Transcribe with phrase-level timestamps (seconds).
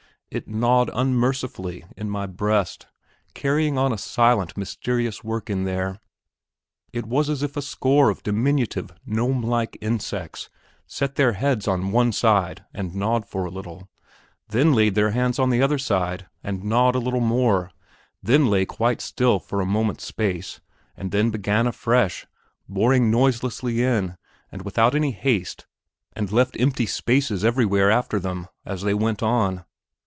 [0.33, 2.87] It gnawed unmercifully in my breast;
[3.33, 5.99] carrying on a silent, mysterious work in there.
[6.93, 10.49] It was as if a score of diminutive gnome like insects
[10.87, 13.89] set their heads on one side and gnawed for a little,
[14.47, 17.69] then laid their heads on the other side and gnawed a little more,
[18.23, 20.61] then lay quite still for a moment's space,
[20.95, 22.25] and then began afresh,
[22.69, 24.15] boring noiselessly in,
[24.49, 25.67] and without any haste,
[26.13, 29.65] and left empty spaces everywhere after them as they went on....